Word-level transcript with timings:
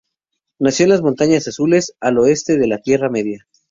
Nació 0.57 0.85
en 0.85 0.89
las 0.89 1.03
Montañas 1.03 1.47
Azules, 1.47 1.93
al 1.99 2.17
oeste 2.17 2.57
de 2.57 2.65
la 2.65 2.79
Tierra 2.79 3.09
Media. 3.11 3.47